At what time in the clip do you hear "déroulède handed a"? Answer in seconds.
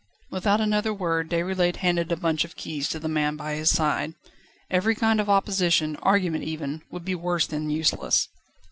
1.29-2.15